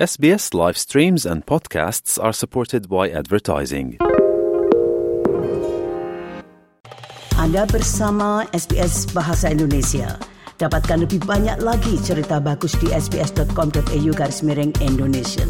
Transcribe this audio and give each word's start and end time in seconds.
SBS 0.00 0.54
live 0.54 0.78
streams 0.78 1.26
and 1.26 1.44
podcasts 1.44 2.16
are 2.16 2.32
supported 2.32 2.88
by 2.88 3.12
advertising. 3.12 4.00
Anda 7.36 7.68
bersama 7.68 8.48
SBS 8.48 9.12
Bahasa 9.12 9.52
Indonesia. 9.52 10.16
Dapatkan 10.56 11.04
lebih 11.04 11.20
banyak 11.28 11.60
lagi 11.60 12.00
cerita 12.00 12.40
bagus 12.40 12.80
di 12.80 12.88
sbs.com.au 12.88 14.10
garis 14.16 14.40
miring 14.40 14.72
Indonesia. 14.80 15.44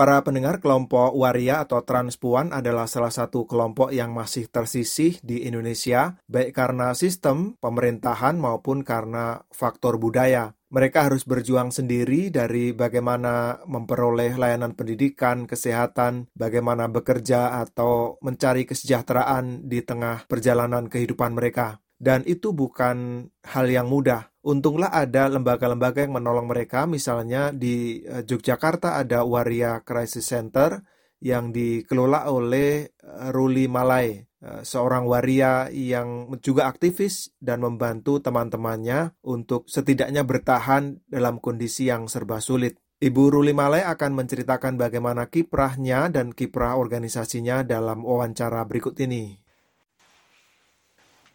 Para 0.00 0.16
pendengar 0.24 0.64
kelompok 0.64 1.12
waria 1.12 1.60
atau 1.60 1.84
transpuan 1.84 2.56
adalah 2.56 2.88
salah 2.88 3.12
satu 3.12 3.44
kelompok 3.44 3.92
yang 3.92 4.16
masih 4.16 4.48
tersisih 4.48 5.20
di 5.20 5.44
Indonesia, 5.44 6.16
baik 6.24 6.56
karena 6.56 6.96
sistem 6.96 7.60
pemerintahan 7.60 8.40
maupun 8.40 8.80
karena 8.80 9.44
faktor 9.52 10.00
budaya. 10.00 10.56
Mereka 10.72 11.04
harus 11.04 11.28
berjuang 11.28 11.68
sendiri 11.68 12.32
dari 12.32 12.72
bagaimana 12.72 13.60
memperoleh 13.68 14.40
layanan 14.40 14.72
pendidikan, 14.72 15.44
kesehatan, 15.44 16.32
bagaimana 16.32 16.88
bekerja, 16.88 17.60
atau 17.60 18.16
mencari 18.24 18.64
kesejahteraan 18.64 19.68
di 19.68 19.84
tengah 19.84 20.24
perjalanan 20.24 20.88
kehidupan 20.88 21.36
mereka. 21.36 21.76
Dan 22.00 22.24
itu 22.24 22.56
bukan 22.56 23.28
hal 23.44 23.68
yang 23.68 23.92
mudah 23.92 24.30
Untunglah 24.40 24.88
ada 24.88 25.28
lembaga-lembaga 25.28 26.00
yang 26.00 26.16
menolong 26.16 26.48
mereka, 26.48 26.88
misalnya 26.88 27.52
di 27.52 28.00
eh, 28.00 28.24
Yogyakarta 28.24 28.96
ada 28.96 29.20
Waria 29.20 29.84
Crisis 29.84 30.32
Center 30.32 30.80
yang 31.20 31.52
dikelola 31.52 32.32
oleh 32.32 32.88
eh, 32.88 33.28
Ruli 33.28 33.68
Malai, 33.68 34.16
eh, 34.16 34.62
seorang 34.64 35.04
waria 35.04 35.68
yang 35.68 36.32
juga 36.40 36.72
aktivis 36.72 37.36
dan 37.36 37.60
membantu 37.60 38.24
teman-temannya 38.24 39.12
untuk 39.28 39.68
setidaknya 39.68 40.24
bertahan 40.24 41.04
dalam 41.04 41.36
kondisi 41.36 41.92
yang 41.92 42.08
serba 42.08 42.40
sulit. 42.40 42.80
Ibu 42.96 43.36
Ruli 43.36 43.52
Malai 43.52 43.84
akan 43.84 44.24
menceritakan 44.24 44.80
bagaimana 44.80 45.28
kiprahnya 45.28 46.08
dan 46.08 46.32
kiprah 46.32 46.80
organisasinya 46.80 47.60
dalam 47.60 48.08
wawancara 48.08 48.64
berikut 48.64 48.96
ini. 49.04 49.49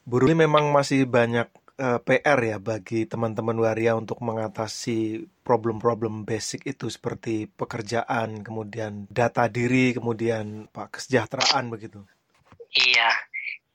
Bu 0.06 0.22
Ruli 0.22 0.38
memang 0.38 0.70
masih 0.70 1.10
banyak 1.10 1.50
uh, 1.82 1.98
eh, 1.98 2.22
PR 2.22 2.38
ya 2.38 2.58
bagi 2.62 3.10
teman-teman 3.10 3.58
waria 3.58 3.98
untuk 3.98 4.22
mengatasi 4.22 5.26
problem-problem 5.42 6.30
basic 6.30 6.70
itu 6.70 6.94
seperti 6.94 7.50
pekerjaan, 7.50 8.46
kemudian 8.46 9.10
data 9.10 9.50
diri, 9.50 9.98
kemudian 9.98 10.70
pak 10.70 10.94
kesejahteraan 11.02 11.74
begitu. 11.74 12.06
Iya, 12.76 13.10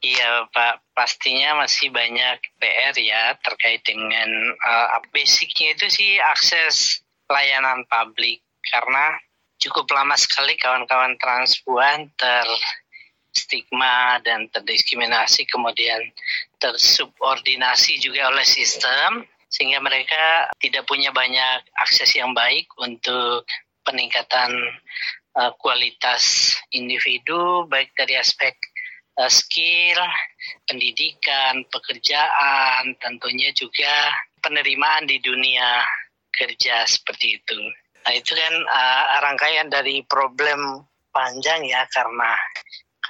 iya 0.04 0.44
Pak. 0.54 0.94
Pastinya 0.94 1.64
masih 1.64 1.88
banyak 1.88 2.38
PR 2.60 2.94
ya 2.94 3.34
terkait 3.40 3.80
dengan 3.82 4.28
uh, 4.54 5.02
basicnya 5.10 5.72
itu 5.74 5.88
sih 5.88 6.20
akses 6.20 7.00
layanan 7.26 7.82
publik 7.90 8.44
karena 8.70 9.16
cukup 9.60 9.88
lama 9.92 10.16
sekali 10.16 10.56
kawan-kawan 10.56 11.16
transpuan 11.16 12.12
ter 12.16 12.46
stigma 13.30 14.18
dan 14.22 14.50
terdiskriminasi 14.50 15.46
kemudian 15.46 16.02
tersubordinasi 16.58 18.02
juga 18.02 18.30
oleh 18.30 18.46
sistem 18.46 19.24
sehingga 19.50 19.82
mereka 19.82 20.46
tidak 20.62 20.86
punya 20.86 21.10
banyak 21.10 21.66
akses 21.82 22.14
yang 22.14 22.30
baik 22.30 22.70
untuk 22.78 23.42
peningkatan 23.82 24.54
uh, 25.34 25.50
kualitas 25.58 26.54
individu 26.70 27.66
baik 27.66 27.90
dari 27.98 28.14
aspek 28.14 28.54
uh, 29.18 29.26
skill, 29.26 29.98
pendidikan, 30.70 31.66
pekerjaan, 31.66 32.94
tentunya 33.02 33.50
juga 33.58 34.14
penerimaan 34.38 35.10
di 35.10 35.18
dunia 35.18 35.82
kerja 36.30 36.86
seperti 36.86 37.42
itu. 37.42 37.58
Nah 38.06 38.12
itu 38.14 38.32
kan 38.32 38.54
uh, 38.54 39.04
rangkaian 39.20 39.68
dari 39.68 40.06
problem 40.06 40.86
panjang 41.10 41.66
ya 41.66 41.84
karena 41.90 42.38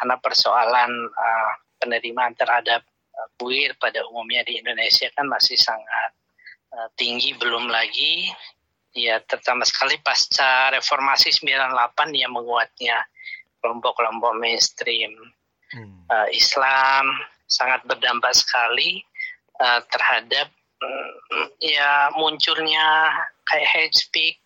karena 0.01 0.17
persoalan 0.17 0.91
uh, 1.13 1.53
penerimaan 1.77 2.33
terhadap 2.33 2.81
uh, 3.13 3.29
pada 3.77 4.01
umumnya 4.09 4.41
di 4.49 4.57
Indonesia 4.57 5.13
kan 5.13 5.29
masih 5.29 5.61
sangat 5.61 6.11
uh, 6.73 6.89
tinggi 6.97 7.37
belum 7.37 7.69
lagi 7.69 8.33
ya 8.97 9.21
terutama 9.23 9.63
sekali 9.69 10.01
pasca 10.01 10.73
reformasi 10.73 11.31
98 11.31 12.17
yang 12.17 12.33
menguatnya 12.33 13.05
kelompok-kelompok 13.61 14.41
mainstream 14.41 15.13
hmm. 15.77 16.09
uh, 16.09 16.29
Islam 16.33 17.13
sangat 17.45 17.85
berdampak 17.85 18.33
sekali 18.33 19.05
uh, 19.61 19.85
terhadap 19.93 20.49
uh, 20.81 21.13
ya 21.61 22.09
munculnya 22.17 23.13
kayak 23.45 23.69
hate 23.69 23.95
speak 24.01 24.40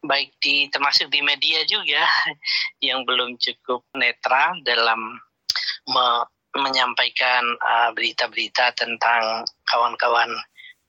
baik 0.00 0.32
di 0.40 0.68
termasuk 0.72 1.12
di 1.12 1.20
media 1.20 1.64
juga 1.68 2.04
yang 2.86 3.04
belum 3.04 3.36
cukup 3.36 3.84
netral 3.96 4.56
dalam 4.64 5.20
me, 5.88 6.06
menyampaikan 6.50 7.46
uh, 7.62 7.94
berita-berita 7.94 8.74
uh, 8.74 8.74
tentang 8.74 9.46
kawan-kawan 9.70 10.30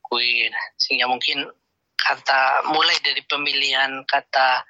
queer. 0.01 0.49
Sehingga 0.81 1.05
mungkin 1.05 1.45
kata 2.01 2.65
mulai 2.73 2.97
dari 3.05 3.21
pemilihan 3.29 4.01
kata 4.09 4.65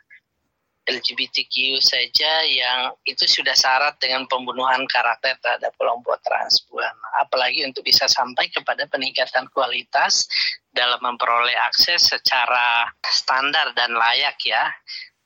LGBTQ 0.90 1.78
saja 1.78 2.42
yang 2.50 2.90
itu 3.06 3.30
sudah 3.30 3.54
syarat 3.54 4.02
dengan 4.02 4.26
pembunuhan 4.26 4.82
karakter 4.90 5.38
terhadap 5.38 5.70
kelompok 5.78 6.18
transpuan. 6.26 6.94
Apalagi 7.22 7.62
untuk 7.70 7.86
bisa 7.86 8.10
sampai 8.10 8.50
kepada 8.50 8.90
peningkatan 8.90 9.46
kualitas 9.54 10.26
dalam 10.74 10.98
memperoleh 11.06 11.54
akses 11.70 12.10
secara 12.10 12.90
standar 13.06 13.78
dan 13.78 13.94
layak 13.94 14.38
ya, 14.42 14.74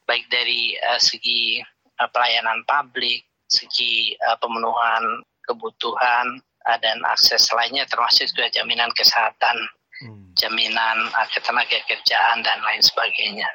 baik 0.04 0.28
dari 0.28 0.76
uh, 0.92 1.00
segi 1.00 1.64
uh, 2.04 2.10
pelayanan 2.12 2.60
publik, 2.68 3.24
segi 3.48 4.12
uh, 4.28 4.36
pemenuhan 4.36 5.24
kebutuhan 5.48 6.44
uh, 6.68 6.78
dan 6.84 7.00
akses 7.08 7.48
lainnya 7.56 7.88
termasuk 7.88 8.28
juga 8.36 8.52
jaminan 8.52 8.92
kesehatan, 8.92 9.56
hmm. 10.04 10.36
jaminan 10.36 10.98
uh, 11.16 11.28
ketenaga 11.32 11.80
kerjaan 11.88 12.44
dan 12.44 12.60
lain 12.60 12.84
sebagainya. 12.84 13.48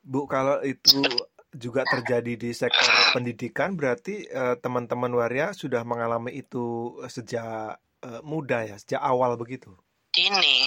Bu, 0.00 0.24
kalau 0.24 0.64
itu 0.64 1.04
juga 1.50 1.82
terjadi 1.82 2.38
di 2.38 2.50
sektor 2.54 2.88
pendidikan, 3.10 3.74
berarti 3.74 4.24
uh, 4.30 4.54
teman-teman 4.58 5.10
waria 5.12 5.50
sudah 5.50 5.82
mengalami 5.82 6.40
itu 6.40 6.96
sejak 7.10 7.76
uh, 7.78 8.20
muda 8.22 8.64
ya, 8.64 8.76
sejak 8.78 9.02
awal 9.02 9.34
begitu? 9.34 9.74
Ini 10.14 10.66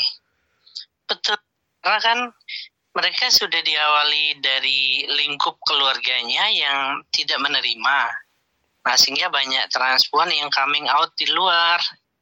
betul, 1.08 1.40
karena 1.84 2.00
kan 2.00 2.20
mereka 2.94 3.26
sudah 3.34 3.62
diawali 3.64 4.38
dari 4.38 5.08
lingkup 5.10 5.58
keluarganya 5.66 6.46
yang 6.54 7.02
tidak 7.10 7.42
menerima. 7.42 8.00
Nah, 8.84 8.96
sehingga 9.00 9.32
banyak 9.32 9.72
transpuan 9.72 10.30
yang 10.30 10.52
coming 10.52 10.86
out 10.92 11.16
di 11.16 11.26
luar 11.32 11.80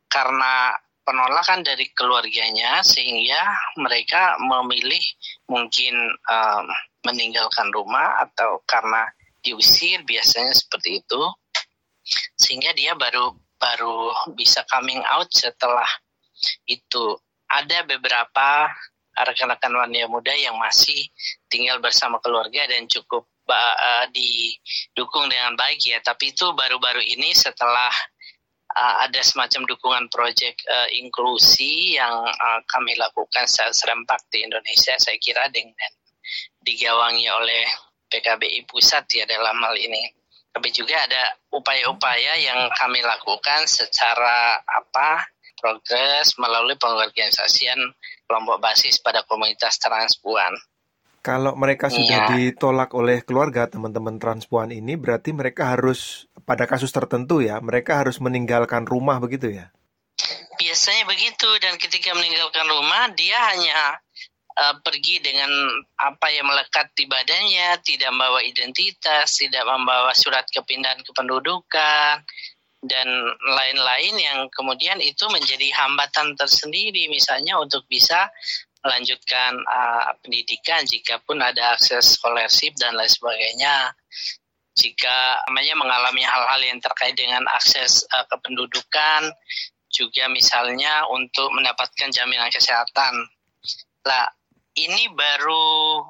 karena 0.08 0.78
penolakan 1.02 1.66
dari 1.66 1.90
keluarganya 1.92 2.86
sehingga 2.86 3.42
mereka 3.78 4.38
memilih 4.40 5.02
mungkin 5.50 5.94
um, 6.30 6.66
meninggalkan 7.06 7.74
rumah 7.74 8.22
atau 8.22 8.62
karena 8.70 9.10
diusir 9.42 10.06
biasanya 10.06 10.54
seperti 10.54 11.02
itu. 11.02 11.22
Sehingga 12.38 12.74
dia 12.74 12.98
baru 12.98 13.34
baru 13.62 14.14
bisa 14.34 14.66
coming 14.70 15.02
out 15.06 15.30
setelah 15.30 15.88
itu. 16.66 17.18
Ada 17.52 17.84
beberapa 17.84 18.72
rekan-rekan 19.12 19.76
wanita 19.76 20.08
muda 20.08 20.34
yang 20.34 20.56
masih 20.56 21.04
tinggal 21.52 21.84
bersama 21.84 22.18
keluarga 22.24 22.64
dan 22.66 22.88
cukup 22.88 23.28
uh, 23.52 24.06
didukung 24.10 25.28
dengan 25.28 25.54
baik 25.60 25.84
ya. 25.84 26.00
Tapi 26.00 26.32
itu 26.32 26.48
baru-baru 26.56 27.04
ini 27.04 27.36
setelah 27.36 27.92
uh, 28.76 28.96
ada 29.06 29.22
semacam 29.22 29.68
dukungan 29.68 30.06
proyek 30.08 30.59
uh, 30.68 30.90
inklusi 30.96 31.96
yang 32.00 32.26
uh, 32.28 32.59
kami 32.68 32.96
lakukan 32.96 33.48
secara 33.48 33.76
serempak 33.76 34.24
di 34.32 34.44
Indonesia 34.48 34.96
saya 34.98 35.20
kira 35.20 35.48
dengan 35.52 35.92
digawangi 36.64 37.28
oleh 37.28 37.64
PKBI 38.12 38.68
pusat 38.68 39.08
ya 39.12 39.23
dalam 39.28 39.56
hal 39.64 39.76
ini. 39.79 40.12
Tapi 40.52 40.68
juga 40.76 41.00
ada 41.00 41.23
upaya-upaya 41.56 42.35
yang 42.44 42.68
kami 42.76 43.00
lakukan 43.00 43.64
secara 43.72 44.59
apa 44.59 45.23
progres 45.56 46.35
melalui 46.35 46.76
pengorganisasian 46.76 47.79
kelompok 48.28 48.59
basis 48.59 49.00
pada 49.00 49.23
komunitas 49.23 49.79
transpuan. 49.79 50.52
Kalau 51.22 51.53
mereka 51.53 51.94
sudah 51.94 52.26
ya. 52.26 52.29
ditolak 52.34 52.97
oleh 52.97 53.22
keluarga 53.22 53.70
teman-teman 53.70 54.18
transpuan 54.18 54.73
ini, 54.73 54.97
berarti 54.97 55.29
mereka 55.38 55.70
harus 55.78 56.26
pada 56.50 56.66
kasus 56.66 56.90
tertentu 56.90 57.46
ya, 57.46 57.62
mereka 57.62 58.02
harus 58.02 58.18
meninggalkan 58.18 58.90
rumah 58.90 59.22
begitu 59.22 59.53
ya? 59.53 59.70
Biasanya 60.58 61.06
begitu 61.06 61.46
dan 61.62 61.78
ketika 61.78 62.18
meninggalkan 62.18 62.66
rumah 62.66 63.14
dia 63.14 63.38
hanya 63.53 64.02
uh, 64.58 64.76
pergi 64.82 65.22
dengan 65.22 65.50
apa 66.02 66.34
yang 66.34 66.50
melekat 66.50 66.90
di 66.97 67.06
badannya, 67.06 67.78
tidak 67.85 68.09
membawa 68.18 68.41
identitas, 68.41 69.38
tidak 69.38 69.62
membawa 69.70 70.18
surat 70.18 70.50
kepindahan 70.50 71.06
kependudukan, 71.06 72.26
dan 72.82 73.08
lain-lain 73.46 74.16
yang 74.18 74.40
kemudian 74.50 74.97
itu 74.97 75.29
menjadi 75.29 75.70
hambatan 75.85 76.34
tersendiri 76.34 77.06
misalnya 77.14 77.62
untuk 77.62 77.85
bisa 77.85 78.34
melanjutkan 78.82 79.62
uh, 79.62 80.12
pendidikan 80.26 80.82
jika 80.90 81.22
pun 81.22 81.38
ada 81.38 81.78
akses 81.78 82.18
scholarship 82.18 82.74
dan 82.78 82.98
lain 82.98 83.10
sebagainya. 83.10 83.94
Jika 84.72 85.46
namanya 85.52 85.76
mengalami 85.78 86.24
hal-hal 86.26 86.62
yang 86.64 86.80
terkait 86.82 87.14
dengan 87.14 87.46
akses 87.54 88.08
uh, 88.10 88.26
kependudukan 88.32 89.30
juga 89.92 90.32
misalnya 90.32 91.06
untuk 91.12 91.52
mendapatkan 91.54 92.10
jaminan 92.10 92.50
kesehatan. 92.50 93.14
Lah 94.08 94.26
ini 94.80 95.12
baru 95.12 96.02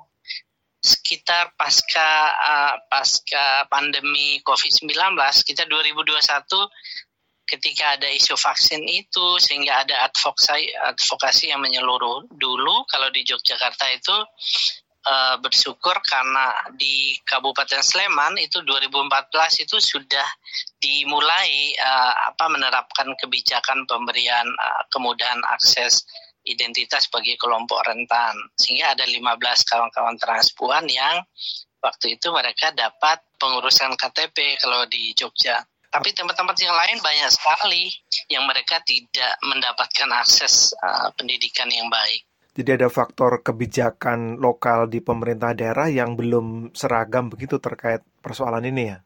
sekitar 0.82 1.54
pasca 1.54 2.10
uh, 2.34 2.76
pasca 2.90 3.70
pandemi 3.70 4.42
COVID-19 4.42 5.14
kita 5.46 5.70
2021 5.70 6.18
ketika 7.52 8.00
ada 8.00 8.08
isu 8.08 8.40
vaksin 8.40 8.80
itu 8.88 9.36
sehingga 9.44 9.84
ada 9.84 10.08
advokasi 10.08 10.72
advokasi 10.96 11.52
yang 11.52 11.60
menyeluruh 11.60 12.32
dulu 12.32 12.88
kalau 12.88 13.12
di 13.12 13.28
Yogyakarta 13.28 13.92
itu 13.92 14.16
uh, 15.12 15.36
bersyukur 15.44 16.00
karena 16.00 16.72
di 16.80 17.20
Kabupaten 17.28 17.84
Sleman 17.84 18.40
itu 18.40 18.64
2014 18.64 19.68
itu 19.68 19.78
sudah 19.84 20.28
dimulai 20.80 21.76
uh, 21.76 22.32
apa 22.32 22.48
menerapkan 22.48 23.12
kebijakan 23.20 23.84
pemberian 23.84 24.48
uh, 24.48 24.84
kemudahan 24.88 25.44
akses 25.52 26.08
identitas 26.48 27.06
bagi 27.12 27.38
kelompok 27.38 27.86
rentan. 27.86 28.34
Sehingga 28.58 28.98
ada 28.98 29.06
15 29.06 29.38
kawan-kawan 29.68 30.18
transpuan 30.18 30.90
yang 30.90 31.22
waktu 31.82 32.18
itu 32.18 32.30
mereka 32.34 32.74
dapat 32.74 33.22
pengurusan 33.38 33.94
KTP 33.98 34.62
kalau 34.62 34.86
di 34.86 35.14
Jogja 35.18 35.62
tapi 35.92 36.16
tempat-tempat 36.16 36.56
yang 36.64 36.72
lain 36.72 36.98
banyak 37.04 37.30
sekali 37.30 37.92
yang 38.32 38.48
mereka 38.48 38.80
tidak 38.88 39.36
mendapatkan 39.44 40.10
akses 40.16 40.72
uh, 40.80 41.12
pendidikan 41.20 41.68
yang 41.68 41.92
baik. 41.92 42.24
Jadi 42.52 42.84
ada 42.84 42.88
faktor 42.92 43.44
kebijakan 43.44 44.40
lokal 44.40 44.88
di 44.88 45.00
pemerintah 45.00 45.56
daerah 45.56 45.88
yang 45.88 46.20
belum 46.20 46.76
seragam 46.76 47.32
begitu 47.32 47.60
terkait 47.60 48.04
persoalan 48.20 48.68
ini 48.68 48.92
ya? 48.92 48.98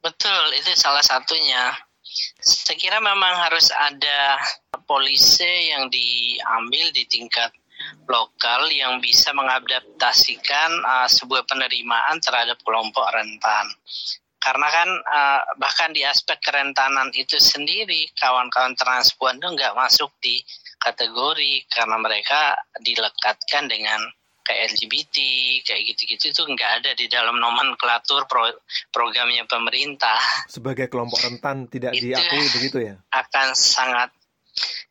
Betul, 0.00 0.56
itu 0.56 0.72
salah 0.72 1.04
satunya. 1.04 1.72
Saya 2.40 2.76
kira 2.80 2.96
memang 3.00 3.34
harus 3.44 3.68
ada 3.72 4.40
polisi 4.88 5.68
yang 5.68 5.92
diambil 5.92 6.88
di 6.92 7.04
tingkat 7.04 7.52
lokal 8.08 8.72
yang 8.72 9.00
bisa 9.04 9.36
mengadaptasikan 9.36 10.80
uh, 10.80 11.08
sebuah 11.08 11.44
penerimaan 11.44 12.16
terhadap 12.24 12.56
kelompok 12.64 13.04
rentan. 13.12 13.68
Karena 14.38 14.68
kan 14.70 14.88
uh, 14.88 15.42
bahkan 15.58 15.90
di 15.90 16.06
aspek 16.06 16.38
kerentanan 16.38 17.10
itu 17.12 17.36
sendiri 17.42 18.06
kawan-kawan 18.14 18.78
transpuan 18.78 19.42
itu 19.42 19.50
nggak 19.50 19.74
masuk 19.74 20.14
di 20.22 20.38
kategori 20.78 21.66
karena 21.66 21.98
mereka 21.98 22.54
dilekatkan 22.78 23.66
dengan 23.66 23.98
kayak 24.46 24.72
LGBT 24.72 25.16
kayak 25.60 25.82
gitu-gitu 25.92 26.32
itu 26.32 26.42
nggak 26.48 26.70
ada 26.80 26.90
di 26.96 27.04
dalam 27.10 27.36
nomenklatur 27.36 28.24
pro, 28.24 28.48
programnya 28.88 29.44
pemerintah. 29.44 30.16
Sebagai 30.48 30.88
kelompok 30.88 31.20
rentan 31.20 31.68
tidak 31.68 31.92
itu 31.92 32.14
diakui 32.14 32.46
begitu 32.56 32.78
ya? 32.80 32.94
Akan 33.12 33.52
sangat 33.52 34.08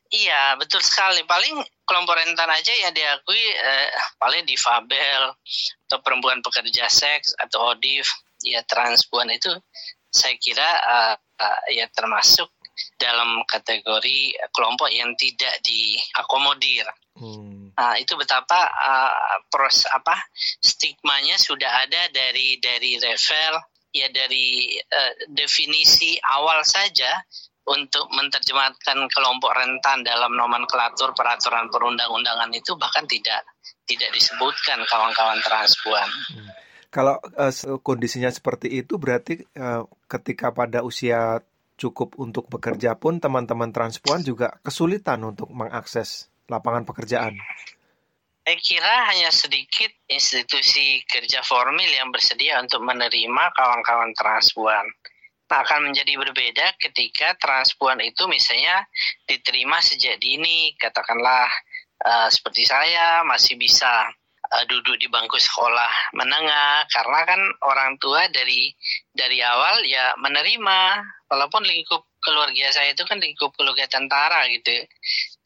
Iya, 0.08 0.56
betul 0.56 0.80
sekali. 0.80 1.20
Paling 1.28 1.60
kelompok 1.84 2.16
rentan 2.16 2.48
aja 2.48 2.72
ya 2.72 2.88
diakui 2.88 3.36
eh, 3.36 3.92
paling 4.16 4.48
difabel 4.48 5.36
atau 5.84 5.98
perempuan 6.00 6.40
pekerja 6.40 6.88
seks 6.88 7.36
atau 7.36 7.76
ODIF 7.76 8.08
ya 8.42 8.62
transpuan 8.64 9.30
itu 9.34 9.50
saya 10.08 10.34
kira 10.40 10.64
uh, 10.64 11.14
uh, 11.16 11.62
ya 11.70 11.86
termasuk 11.92 12.48
dalam 12.94 13.42
kategori 13.44 14.38
kelompok 14.54 14.90
yang 14.90 15.10
tidak 15.18 15.58
diakomodir. 15.62 16.86
Hmm. 17.18 17.74
Uh, 17.74 17.94
itu 17.98 18.14
betapa 18.14 18.70
uh, 18.70 19.42
pros 19.50 19.86
apa 19.90 20.14
stigmanya 20.62 21.38
sudah 21.38 21.86
ada 21.86 22.10
dari 22.10 22.58
dari 22.62 22.98
level 22.98 23.54
ya 23.94 24.06
dari 24.10 24.78
uh, 24.78 25.12
definisi 25.30 26.18
awal 26.22 26.62
saja 26.62 27.10
untuk 27.68 28.08
menerjemahkan 28.14 28.98
kelompok 29.12 29.52
rentan 29.52 30.00
dalam 30.00 30.32
nomenklatur 30.32 31.12
peraturan 31.12 31.68
perundang-undangan 31.68 32.48
itu 32.54 32.72
bahkan 32.80 33.04
tidak 33.04 33.44
tidak 33.84 34.10
disebutkan 34.12 34.80
kawan-kawan 34.88 35.40
transpuan. 35.44 36.08
Hmm. 36.32 36.47
Kalau 36.88 37.20
uh, 37.20 37.52
kondisinya 37.84 38.32
seperti 38.32 38.80
itu 38.80 38.96
berarti 38.96 39.44
uh, 39.60 39.84
ketika 40.08 40.56
pada 40.56 40.80
usia 40.80 41.44
cukup 41.78 42.18
untuk 42.18 42.50
bekerja 42.50 42.98
pun 42.98 43.22
teman-teman 43.22 43.70
transpuan 43.70 44.24
juga 44.24 44.58
kesulitan 44.66 45.22
untuk 45.22 45.46
mengakses 45.54 46.26
lapangan 46.50 46.82
pekerjaan. 46.82 47.38
Saya 48.42 48.58
kira 48.64 49.12
hanya 49.12 49.28
sedikit 49.28 49.92
institusi 50.08 51.04
kerja 51.04 51.44
formal 51.44 51.84
yang 51.84 52.08
bersedia 52.08 52.56
untuk 52.64 52.80
menerima 52.80 53.44
kawan-kawan 53.52 54.16
transpuan. 54.16 54.88
Nah, 55.48 55.64
akan 55.64 55.92
menjadi 55.92 56.16
berbeda 56.16 56.76
ketika 56.80 57.36
transpuan 57.36 58.00
itu 58.04 58.24
misalnya 58.28 58.84
diterima 59.28 59.80
sejak 59.80 60.16
dini, 60.20 60.72
katakanlah 60.76 61.48
uh, 62.04 62.28
seperti 62.32 62.68
saya 62.68 63.24
masih 63.24 63.56
bisa 63.60 64.08
uh, 64.52 64.64
duduk 64.68 64.96
di 64.96 65.06
bangku 65.08 65.36
sekolah 65.36 66.16
menengah 66.16 66.84
karena 66.88 67.20
kan 67.28 67.40
orang 67.64 67.96
tua 68.00 68.28
dari 68.32 68.72
dari 69.12 69.40
awal 69.44 69.84
ya 69.84 70.16
menerima 70.16 70.80
walaupun 71.28 71.64
lingkup 71.64 72.08
keluarga 72.18 72.68
saya 72.74 72.92
itu 72.92 73.06
kan 73.06 73.22
lingkup 73.22 73.54
keluarga 73.54 73.86
tentara 73.86 74.44
gitu. 74.50 74.84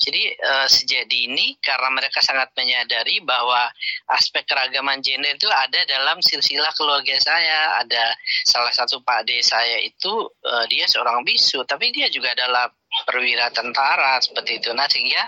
Jadi 0.03 0.35
uh, 0.35 0.67
sejak 0.67 1.07
dini 1.07 1.55
karena 1.63 1.95
mereka 1.95 2.19
sangat 2.19 2.51
menyadari 2.59 3.23
bahwa 3.23 3.71
aspek 4.11 4.43
keragaman 4.49 4.99
gender 4.99 5.39
itu 5.39 5.47
ada 5.47 5.87
dalam 5.87 6.19
silsilah 6.19 6.75
keluarga 6.75 7.15
saya. 7.23 7.79
Ada 7.87 8.17
salah 8.43 8.75
satu 8.75 8.99
Pak 9.05 9.31
D 9.31 9.39
saya 9.45 9.79
itu 9.79 10.27
uh, 10.27 10.65
dia 10.67 10.91
seorang 10.91 11.23
bisu, 11.23 11.63
tapi 11.69 11.95
dia 11.95 12.11
juga 12.11 12.35
adalah 12.35 12.67
perwira 13.09 13.49
tentara 13.51 14.21
seperti 14.21 14.61
itu. 14.61 14.71
Nah 14.77 14.87
sehingga 14.89 15.25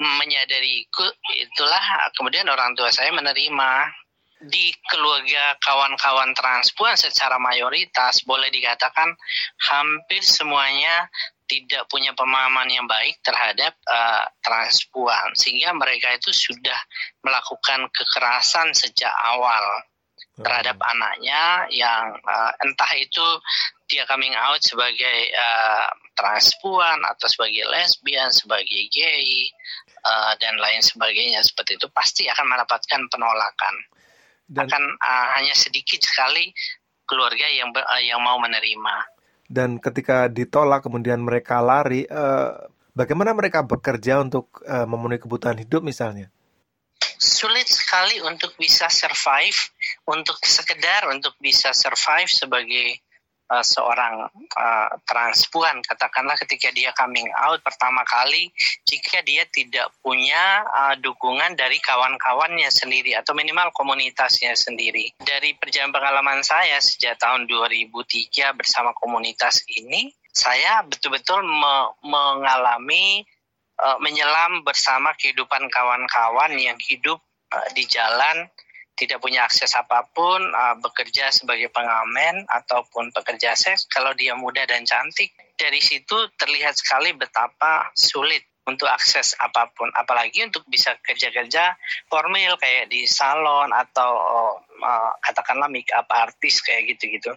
menyadari 0.00 0.84
itulah 1.40 1.84
kemudian 2.16 2.46
orang 2.48 2.76
tua 2.76 2.92
saya 2.92 3.12
menerima 3.12 3.70
di 4.36 4.68
keluarga 4.92 5.56
kawan-kawan 5.64 6.36
transpuan 6.36 6.92
secara 6.92 7.40
mayoritas 7.40 8.20
boleh 8.28 8.52
dikatakan 8.52 9.16
hampir 9.72 10.20
semuanya 10.20 11.08
tidak 11.46 11.86
punya 11.88 12.12
pemahaman 12.12 12.68
yang 12.68 12.84
baik 12.84 13.16
terhadap 13.22 13.72
uh, 13.86 14.26
transpuan 14.44 15.32
sehingga 15.38 15.72
mereka 15.72 16.12
itu 16.12 16.34
sudah 16.34 16.76
melakukan 17.24 17.88
kekerasan 17.94 18.74
sejak 18.76 19.14
awal 19.24 19.64
terhadap 20.36 20.76
hmm. 20.76 20.90
anaknya 20.92 21.42
yang 21.72 22.12
uh, 22.20 22.52
entah 22.60 22.92
itu 22.98 23.26
dia 23.86 24.02
coming 24.04 24.34
out 24.34 24.58
sebagai 24.58 25.18
uh, 25.30 25.88
transpuan 26.18 26.98
atau 27.06 27.26
sebagai 27.30 27.66
lesbian, 27.70 28.34
sebagai 28.34 28.90
gay 28.90 29.46
uh, 30.02 30.34
dan 30.42 30.58
lain 30.58 30.82
sebagainya 30.82 31.40
seperti 31.46 31.78
itu 31.78 31.86
pasti 31.94 32.26
akan 32.26 32.46
mendapatkan 32.50 33.00
penolakan. 33.06 33.74
Dan, 34.46 34.70
akan 34.70 34.82
uh, 34.98 35.26
hanya 35.38 35.54
sedikit 35.58 36.02
sekali 36.02 36.54
keluarga 37.06 37.46
yang 37.50 37.70
uh, 37.74 38.02
yang 38.02 38.18
mau 38.22 38.38
menerima. 38.42 38.94
Dan 39.46 39.78
ketika 39.78 40.26
ditolak 40.26 40.82
kemudian 40.82 41.22
mereka 41.22 41.62
lari, 41.62 42.02
uh, 42.10 42.66
bagaimana 42.94 43.30
mereka 43.30 43.62
bekerja 43.62 44.18
untuk 44.18 44.62
uh, 44.66 44.86
memenuhi 44.86 45.22
kebutuhan 45.22 45.58
hidup 45.62 45.86
misalnya? 45.86 46.30
Sulit 47.16 47.70
sekali 47.70 48.18
untuk 48.26 48.58
bisa 48.58 48.90
survive, 48.90 49.70
untuk 50.10 50.42
sekedar 50.42 51.06
untuk 51.14 51.38
bisa 51.38 51.70
survive 51.70 52.28
sebagai 52.28 53.05
uh, 53.50 53.64
seorang 53.64 54.26
uh, 54.54 54.90
transpuan 55.06 55.82
katakanlah 55.86 56.34
ketika 56.42 56.70
dia 56.74 56.90
coming 56.94 57.26
out 57.38 57.62
pertama 57.62 58.02
kali 58.06 58.50
jika 58.86 59.22
dia 59.22 59.46
tidak 59.50 59.90
punya 60.02 60.66
uh, 60.66 60.94
dukungan 60.98 61.54
dari 61.54 61.78
kawan-kawannya 61.78 62.68
sendiri 62.70 63.14
atau 63.14 63.32
minimal 63.34 63.70
komunitasnya 63.74 64.54
sendiri. 64.58 65.14
Dari 65.22 65.54
perjalanan 65.58 65.94
pengalaman 65.94 66.40
saya 66.42 66.78
sejak 66.82 67.18
tahun 67.18 67.46
2003 67.46 68.56
bersama 68.58 68.90
komunitas 68.96 69.62
ini, 69.70 70.10
saya 70.30 70.84
betul-betul 70.84 71.40
me 71.42 71.96
mengalami 72.04 73.24
uh, 73.80 73.98
menyelam 74.02 74.66
bersama 74.66 75.14
kehidupan 75.16 75.68
kawan-kawan 75.72 76.52
yang 76.58 76.76
hidup 76.82 77.22
uh, 77.52 77.68
di 77.72 77.86
jalan 77.88 78.50
tidak 78.96 79.20
punya 79.20 79.44
akses 79.44 79.76
apa 79.76 80.08
pun, 80.10 80.40
uh, 80.40 80.74
bekerja 80.80 81.28
sebagai 81.28 81.68
pengamen 81.68 82.48
ataupun 82.48 83.12
pekerja 83.12 83.52
seks, 83.52 83.84
kalau 83.86 84.16
dia 84.16 84.32
muda 84.32 84.64
dan 84.64 84.88
cantik, 84.88 85.36
dari 85.54 85.78
situ 85.84 86.16
terlihat 86.40 86.76
sekali 86.76 87.12
betapa 87.12 87.92
sulit 87.92 88.42
untuk 88.66 88.90
akses 88.90 89.38
apa 89.38 89.70
pun, 89.70 89.92
apalagi 89.94 90.42
untuk 90.42 90.66
bisa 90.66 90.98
kerja-kerja 90.98 91.78
formal 92.10 92.58
kayak 92.58 92.90
di 92.90 93.06
salon 93.06 93.70
atau 93.70 94.10
uh, 94.82 95.12
katakanlah 95.22 95.70
make 95.70 95.92
up 95.94 96.10
artis 96.10 96.58
kayak 96.64 96.90
gitu-gitu. 96.96 97.30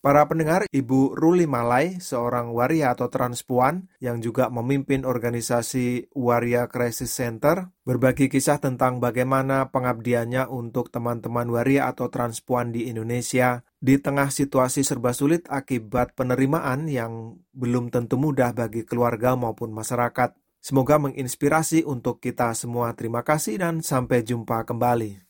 Para 0.00 0.24
pendengar, 0.24 0.64
Ibu 0.72 1.12
Ruli 1.12 1.44
Malai, 1.44 2.00
seorang 2.00 2.56
waria 2.56 2.96
atau 2.96 3.12
transpuan 3.12 3.84
yang 4.00 4.24
juga 4.24 4.48
memimpin 4.48 5.04
organisasi 5.04 6.08
Waria 6.16 6.72
Crisis 6.72 7.12
Center, 7.12 7.68
berbagi 7.84 8.32
kisah 8.32 8.64
tentang 8.64 8.96
bagaimana 8.96 9.68
pengabdiannya 9.68 10.48
untuk 10.48 10.88
teman-teman 10.88 11.52
waria 11.52 11.92
atau 11.92 12.08
transpuan 12.08 12.72
di 12.72 12.88
Indonesia 12.88 13.60
di 13.76 14.00
tengah 14.00 14.32
situasi 14.32 14.88
serba 14.88 15.12
sulit 15.12 15.44
akibat 15.52 16.16
penerimaan 16.16 16.88
yang 16.88 17.36
belum 17.52 17.92
tentu 17.92 18.16
mudah 18.16 18.56
bagi 18.56 18.88
keluarga 18.88 19.36
maupun 19.36 19.68
masyarakat. 19.68 20.32
Semoga 20.64 20.96
menginspirasi 20.96 21.84
untuk 21.84 22.24
kita 22.24 22.56
semua. 22.56 22.96
Terima 22.96 23.20
kasih 23.20 23.60
dan 23.60 23.84
sampai 23.84 24.24
jumpa 24.24 24.64
kembali. 24.64 25.29